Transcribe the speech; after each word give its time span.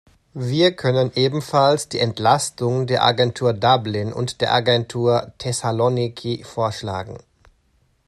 Wir 0.33 0.75
können 0.75 1.11
ebenfalls 1.13 1.87
die 1.87 1.99
Entlastung 1.99 2.87
der 2.87 3.03
Agentur 3.03 3.53
Dublin 3.53 4.11
und 4.13 4.41
der 4.41 4.51
Agentur 4.51 5.31
Thessaloniki 5.37 6.43
vorschlagen. 6.43 7.19